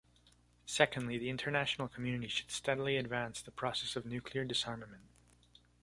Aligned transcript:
Secondly, 0.65 1.19
the 1.19 1.29
international 1.29 1.87
community 1.87 2.27
should 2.27 2.49
steadily 2.49 2.97
advance 2.97 3.39
the 3.39 3.51
process 3.51 3.95
of 3.95 4.03
nuclear 4.03 4.43
disarmament. 4.43 5.03